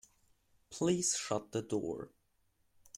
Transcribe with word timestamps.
Please 0.71 1.15
shut 1.15 1.51
the 1.51 1.61
door. 1.61 2.09